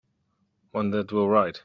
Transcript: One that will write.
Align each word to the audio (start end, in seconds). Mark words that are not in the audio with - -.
One 0.71 0.89
that 0.91 1.11
will 1.11 1.27
write. 1.29 1.59